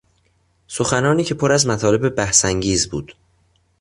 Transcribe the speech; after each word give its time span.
سخنانی 0.67 1.23
که 1.23 1.33
پر 1.33 1.51
از 1.51 1.67
مطالب 1.67 2.09
بحثانگیز 2.09 2.89
بود 2.89 3.15